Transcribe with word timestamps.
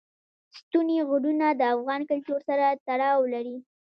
ستوني 0.57 0.97
غرونه 1.09 1.47
د 1.59 1.61
افغان 1.75 2.01
کلتور 2.09 2.39
سره 2.49 2.65
تړاو 2.87 3.19
لري. 3.33 3.57